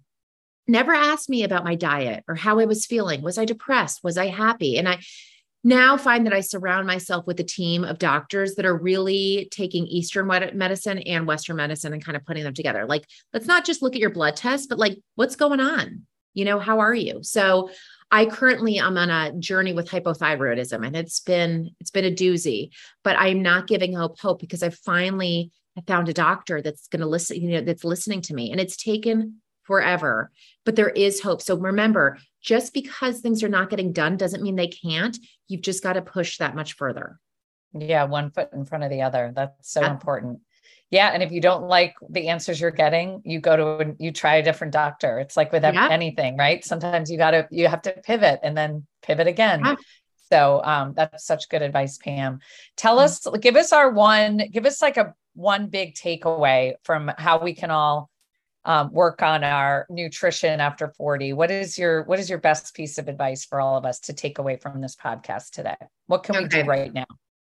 [0.69, 3.21] never asked me about my diet or how I was feeling.
[3.21, 4.05] Was I depressed?
[4.05, 4.79] Was I happy?
[4.79, 5.01] And I,
[5.65, 9.87] now find that I surround myself with a team of doctors that are really taking
[9.87, 12.87] Eastern medicine and Western medicine and kind of putting them together.
[12.87, 16.07] Like, let's not just look at your blood test, but like, what's going on?
[16.35, 17.23] You know, how are you?
[17.23, 17.71] So,
[18.13, 22.69] I currently am on a journey with hypothyroidism, and it's been it's been a doozy.
[23.03, 25.51] But I'm not giving up hope because I finally
[25.87, 28.77] found a doctor that's going to listen, you know, that's listening to me, and it's
[28.77, 30.31] taken forever.
[30.65, 31.43] But there is hope.
[31.43, 35.17] So remember, just because things are not getting done doesn't mean they can't.
[35.49, 37.19] You've just got to push that much further.
[37.73, 39.33] Yeah, one foot in front of the other.
[39.35, 39.91] That's so yeah.
[39.91, 40.41] important.
[40.91, 44.37] Yeah, and if you don't like the answers you're getting, you go to you try
[44.37, 45.21] a different doctor.
[45.21, 45.89] It's like with yeah.
[45.91, 46.63] anything, right?
[46.63, 49.63] Sometimes you got to you have to pivot and then pivot again.
[49.65, 49.77] Yeah.
[50.31, 52.41] So um, that's such good advice, Pam.
[52.77, 57.43] Tell us, give us our one, give us like a one big takeaway from how
[57.43, 58.11] we can all
[58.65, 62.99] um, work on our nutrition after 40 what is your what is your best piece
[62.99, 66.37] of advice for all of us to take away from this podcast today what can
[66.37, 66.45] okay.
[66.45, 67.07] we do right now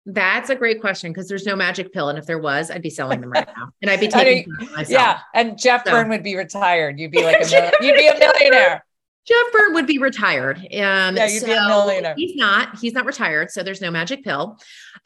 [0.07, 2.09] that's a great question because there's no magic pill.
[2.09, 3.71] And if there was, I'd be selling them right now.
[3.83, 4.88] And I'd be taking myself.
[4.88, 5.19] Yeah.
[5.35, 5.90] And Jeff so.
[5.90, 6.99] Byrne would be retired.
[6.99, 8.85] You'd be like a mil- you'd be a millionaire.
[9.27, 10.59] Jeff Byrne would be retired.
[10.59, 12.14] Um, yeah, you'd so be a millionaire.
[12.16, 12.79] He's not.
[12.79, 13.51] He's not retired.
[13.51, 14.57] So there's no magic pill.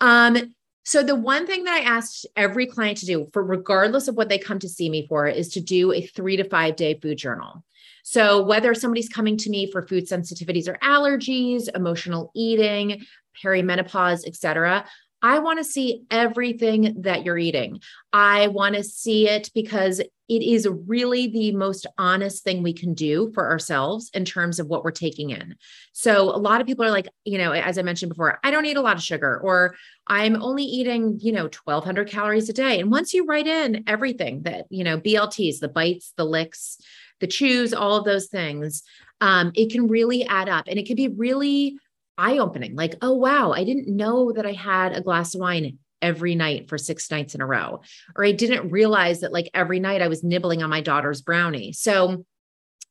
[0.00, 4.16] Um, so the one thing that I ask every client to do for regardless of
[4.16, 6.98] what they come to see me for is to do a 3 to 5 day
[7.00, 7.64] food journal.
[8.02, 13.04] So whether somebody's coming to me for food sensitivities or allergies, emotional eating,
[13.44, 14.86] perimenopause, etc.,
[15.22, 17.80] I want to see everything that you're eating.
[18.12, 22.94] I want to see it because it is really the most honest thing we can
[22.94, 25.56] do for ourselves in terms of what we're taking in.
[25.92, 28.64] So, a lot of people are like, you know, as I mentioned before, I don't
[28.64, 29.74] eat a lot of sugar, or
[30.06, 32.80] I'm only eating, you know, 1200 calories a day.
[32.80, 36.78] And once you write in everything that, you know, BLTs, the bites, the licks,
[37.18, 38.84] the chews, all of those things,
[39.20, 41.76] um, it can really add up and it can be really
[42.18, 45.78] eye opening like, oh, wow, I didn't know that I had a glass of wine
[46.02, 47.82] every night for six nights in a row.
[48.16, 51.72] Or I didn't realize that like every night I was nibbling on my daughter's brownie.
[51.72, 52.24] So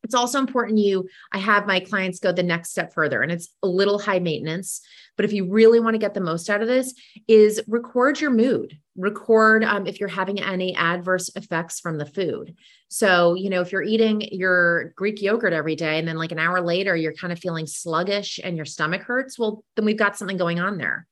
[0.02, 3.48] it's also important you i have my clients go the next step further and it's
[3.62, 4.80] a little high maintenance
[5.16, 6.94] but if you really want to get the most out of this
[7.28, 12.54] is record your mood record um, if you're having any adverse effects from the food
[12.88, 16.38] so you know if you're eating your greek yogurt every day and then like an
[16.38, 20.16] hour later you're kind of feeling sluggish and your stomach hurts well then we've got
[20.16, 21.06] something going on there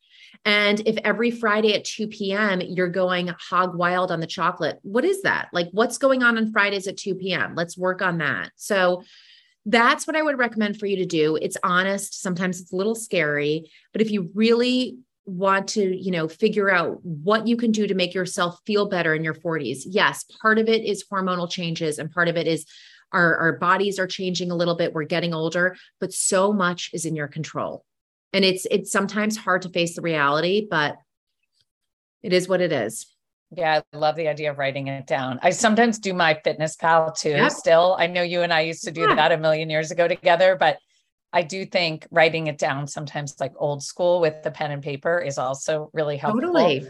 [0.44, 2.60] and if every Friday at 2 p.m.
[2.60, 5.48] you're going hog wild on the chocolate, what is that?
[5.52, 7.54] Like, what's going on on Fridays at 2 p.m.?
[7.54, 8.50] Let's work on that.
[8.56, 9.02] So,
[9.66, 11.36] that's what I would recommend for you to do.
[11.36, 12.22] It's honest.
[12.22, 14.98] Sometimes it's a little scary, but if you really
[15.28, 19.14] want to, you know, figure out what you can do to make yourself feel better
[19.14, 19.80] in your 40s.
[19.86, 22.66] Yes, part of it is hormonal changes and part of it is
[23.12, 24.92] our, our bodies are changing a little bit.
[24.92, 27.84] We're getting older, but so much is in your control
[28.32, 30.96] and it's it's sometimes hard to face the reality but
[32.22, 33.06] it is what it is
[33.56, 37.52] yeah i love the idea of writing it down i sometimes do MyFitnessPal too yep.
[37.52, 39.14] still i know you and i used to do yeah.
[39.14, 40.78] that a million years ago together but
[41.32, 45.18] i do think writing it down sometimes like old school with the pen and paper
[45.18, 46.86] is also really helpful totally.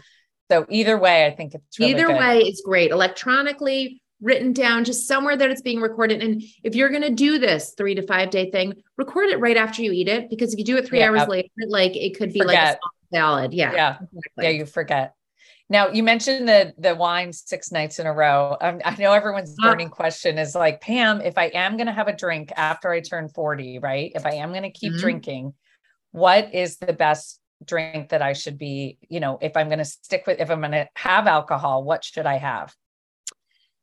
[0.49, 2.17] so either way i think it's really either good.
[2.19, 6.21] way it's great electronically written down just somewhere that it's being recorded.
[6.21, 9.57] And if you're going to do this three to five day thing, record it right
[9.57, 10.29] after you eat it.
[10.29, 11.09] Because if you do it three yeah.
[11.09, 12.65] hours later, like it could be forget.
[12.65, 13.53] like a salad.
[13.53, 13.73] Yeah.
[13.73, 13.97] Yeah.
[14.01, 14.43] Exactly.
[14.43, 14.49] Yeah.
[14.49, 15.13] You forget.
[15.69, 18.57] Now you mentioned the the wine six nights in a row.
[18.59, 19.69] Um, I know everyone's uh-huh.
[19.69, 23.01] burning question is like Pam, if I am going to have a drink after I
[23.01, 24.11] turn forty, right?
[24.15, 25.01] If I am going to keep mm-hmm.
[25.01, 25.53] drinking,
[26.11, 28.97] what is the best drink that I should be?
[29.09, 32.03] You know, if I'm going to stick with, if I'm going to have alcohol, what
[32.03, 32.73] should I have?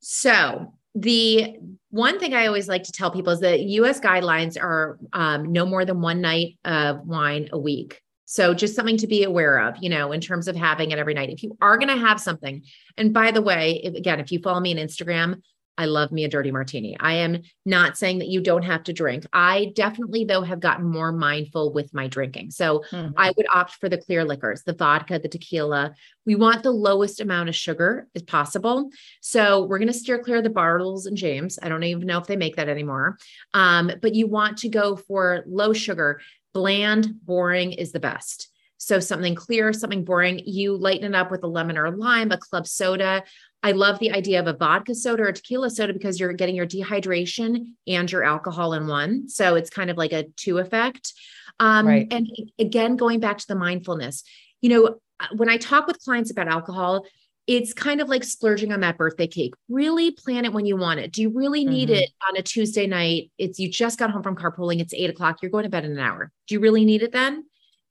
[0.01, 1.57] So, the
[1.90, 5.66] one thing I always like to tell people is that US guidelines are um, no
[5.66, 8.01] more than one night of wine a week.
[8.27, 11.15] So, just something to be aware of, you know, in terms of having it every
[11.15, 11.31] night.
[11.31, 12.62] If you are going to have something,
[12.97, 15.41] and by the way, if, again, if you follow me on Instagram,
[15.79, 16.97] I love me a dirty martini.
[16.99, 19.27] I am not saying that you don't have to drink.
[19.33, 22.51] I definitely, though, have gotten more mindful with my drinking.
[22.51, 23.12] So mm-hmm.
[23.17, 25.95] I would opt for the clear liquors, the vodka, the tequila.
[26.25, 28.90] We want the lowest amount of sugar as possible.
[29.21, 31.59] So we're going to steer clear of the Bartles and Jaymes.
[31.63, 33.19] I don't even know if they make that anymore.
[33.53, 36.21] Um, but you want to go for low sugar.
[36.57, 38.48] Bland, boring is the best.
[38.79, 40.40] So something clear, something boring.
[40.46, 43.25] You lighten it up with a lemon or a lime, a club soda.
[43.63, 46.67] I love the idea of a vodka soda or tequila soda because you're getting your
[46.67, 49.29] dehydration and your alcohol in one.
[49.29, 51.13] So it's kind of like a two effect.
[51.61, 52.09] Um, right.
[52.11, 52.27] And
[52.59, 54.25] again, going back to the mindfulness,
[54.63, 54.96] you know,
[55.37, 57.04] when I talk with clients about alcohol,
[57.47, 59.55] it's kind of like splurging on that birthday cake.
[59.69, 61.13] Really plan it when you want it.
[61.13, 61.99] Do you really need mm-hmm.
[61.99, 63.31] it on a Tuesday night?
[63.38, 64.81] It's you just got home from carpooling.
[64.81, 65.38] It's eight o'clock.
[65.40, 66.33] You're going to bed in an hour.
[66.49, 67.44] Do you really need it then?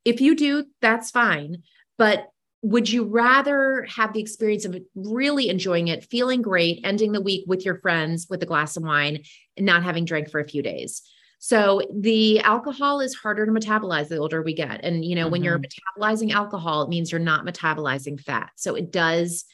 [0.03, 1.63] If you do, that's fine.
[1.97, 2.27] But
[2.61, 7.45] would you rather have the experience of really enjoying it, feeling great, ending the week
[7.47, 9.23] with your friends with a glass of wine
[9.55, 11.01] and not having drank for a few days?
[11.45, 14.83] So the alcohol is harder to metabolize the older we get.
[14.83, 15.31] And, you know, mm-hmm.
[15.31, 16.01] when you're mm-hmm.
[16.01, 18.49] metabolizing alcohol, it means you're not metabolizing fat.
[18.55, 19.45] So it does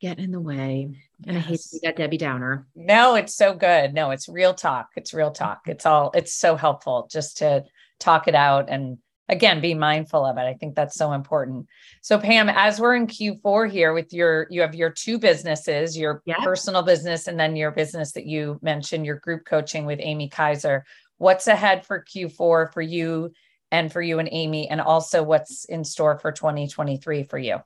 [0.00, 0.88] get in the way.
[1.26, 1.44] And yes.
[1.44, 2.68] I hate to be that Debbie Downer.
[2.76, 3.92] No, it's so good.
[3.92, 4.90] No, it's real talk.
[4.94, 5.62] It's real talk.
[5.66, 7.64] It's all, it's so helpful just to
[7.98, 8.98] talk it out and
[9.30, 11.66] again be mindful of it i think that's so important
[12.02, 16.22] so pam as we're in q4 here with your you have your two businesses your
[16.26, 16.38] yep.
[16.38, 20.84] personal business and then your business that you mentioned your group coaching with amy kaiser
[21.18, 23.32] what's ahead for q4 for you
[23.70, 27.58] and for you and amy and also what's in store for 2023 for you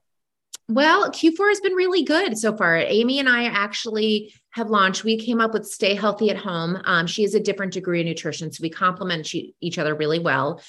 [0.67, 2.79] well, Q4 has been really good so far.
[2.79, 5.05] Amy and I actually have launched.
[5.05, 6.81] We came up with Stay Healthy at Home.
[6.87, 10.62] Um, she has a different degree of nutrition, so we complement each other really well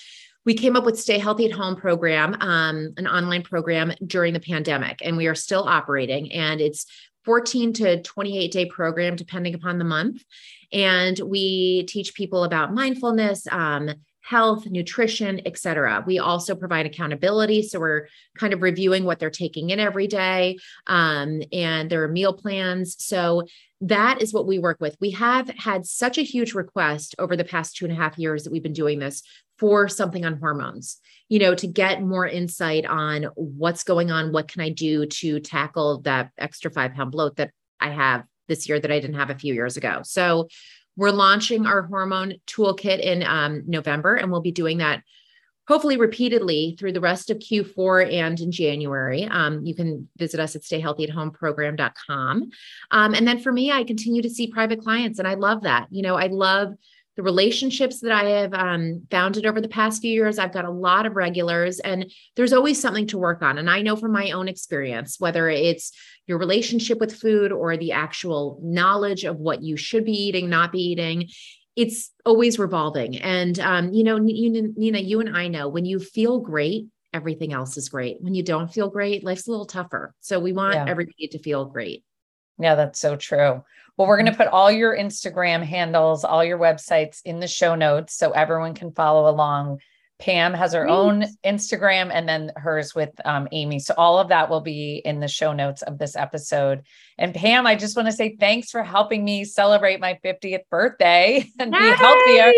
[0.46, 4.40] we came up with Stay Healthy at Home program, um, an online program during the
[4.40, 6.32] pandemic, and we are still operating.
[6.32, 6.86] And it's
[7.26, 10.24] 14 to 28 day program, depending upon the month.
[10.72, 13.90] And we teach people about mindfulness, um,
[14.26, 16.04] health, nutrition, etc.
[16.08, 17.62] We also provide accountability.
[17.62, 20.58] So we're kind of reviewing what they're taking in every day
[20.88, 22.96] um, and their meal plans.
[22.98, 23.44] So
[23.82, 24.98] that is what we work with.
[25.00, 28.44] We have had such a huge request over the past two and a half years
[28.44, 29.22] that we've been doing this
[29.60, 30.98] for something on hormones,
[31.30, 35.40] you know, to get more insight on what's going on, what can I do to
[35.40, 39.30] tackle that extra five pound bloat that I have this year that I didn't have
[39.30, 40.02] a few years ago.
[40.04, 40.48] So
[40.96, 45.04] we're launching our hormone toolkit in um, November, and we'll be doing that
[45.68, 49.24] hopefully repeatedly through the rest of Q4 and in January.
[49.24, 52.50] Um, you can visit us at stayhealthyathomeprogram.com.
[52.92, 55.88] Um, and then for me, I continue to see private clients, and I love that.
[55.90, 56.76] You know, I love
[57.16, 60.72] the relationships that I have um, founded over the past few years, I've got a
[60.72, 63.58] lot of regulars, and there's always something to work on.
[63.58, 65.92] And I know from my own experience, whether it's
[66.28, 70.72] your relationship with food or the actual knowledge of what you should be eating, not
[70.72, 71.30] be eating,
[71.76, 73.18] it's always revolving.
[73.18, 77.78] And, um, you know, Nina, you and I know when you feel great, everything else
[77.78, 78.18] is great.
[78.22, 80.14] When you don't feel great, life's a little tougher.
[80.20, 80.86] So we want yeah.
[80.88, 82.04] everybody to feel great.
[82.58, 83.64] Yeah, that's so true.
[83.98, 84.42] Well, we're going to mm-hmm.
[84.42, 88.92] put all your Instagram handles, all your websites in the show notes so everyone can
[88.92, 89.80] follow along.
[90.18, 93.80] Pam has her own Instagram and then hers with um, Amy.
[93.80, 96.84] So all of that will be in the show notes of this episode.
[97.18, 101.46] And Pam, I just want to say thanks for helping me celebrate my 50th birthday
[101.60, 102.54] and be healthier.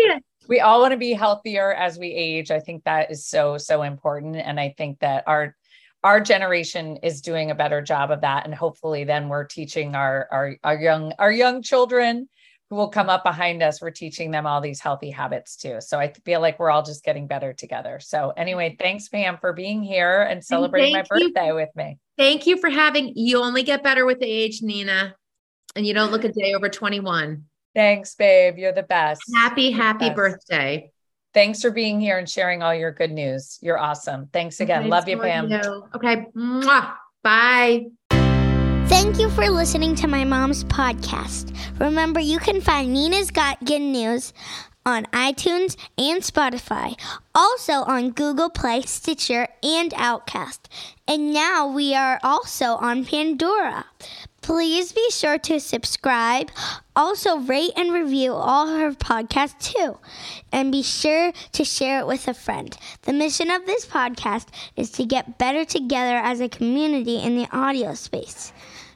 [0.48, 2.50] We all want to be healthier as we age.
[2.50, 4.36] I think that is so, so important.
[4.36, 5.56] And I think that our
[6.04, 10.28] our generation is doing a better job of that and hopefully then we're teaching our
[10.30, 12.28] our, our young our young children
[12.70, 15.80] who will come up behind us we're teaching them all these healthy habits too.
[15.80, 17.98] So i feel like we're all just getting better together.
[18.00, 21.54] So anyway thanks pam for being here and celebrating and my birthday you.
[21.54, 21.98] with me.
[22.16, 25.16] Thank you for having you only get better with age nina
[25.74, 27.44] and you don't look a day over 21
[27.74, 28.56] thanks babe.
[28.58, 29.22] You're the best.
[29.34, 30.16] Happy happy best.
[30.16, 30.90] birthday
[31.34, 33.58] Thanks for being here and sharing all your good news.
[33.60, 34.28] You're awesome.
[34.32, 34.82] Thanks again.
[34.82, 35.50] Okay, Love you, Pam.
[35.50, 35.88] You.
[35.94, 36.26] Okay.
[36.34, 36.94] Mwah.
[37.22, 37.86] Bye.
[38.88, 41.54] Thank you for listening to my mom's podcast.
[41.78, 44.32] Remember, you can find Nina's Got Good News
[44.86, 46.98] on iTunes and Spotify,
[47.34, 50.70] also on Google Play, Stitcher, and Overcast.
[51.06, 53.84] And now we are also on Pandora.
[54.48, 56.50] Please be sure to subscribe.
[56.96, 59.98] Also, rate and review all her podcasts too.
[60.50, 62.74] And be sure to share it with a friend.
[63.02, 67.46] The mission of this podcast is to get better together as a community in the
[67.54, 68.54] audio space.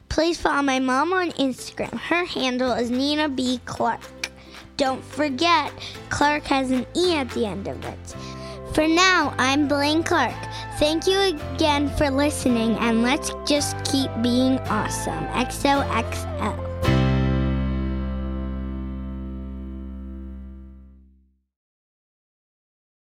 [0.09, 1.99] Please follow my mom on Instagram.
[1.99, 3.59] Her handle is Nina B.
[3.65, 4.31] Clarke.
[4.77, 5.71] Don't forget,
[6.09, 8.15] Clarke has an E at the end of it.
[8.73, 10.33] For now, I'm Blaine Clarke.
[10.79, 15.25] Thank you again for listening, and let's just keep being awesome.
[15.27, 17.02] XOXO.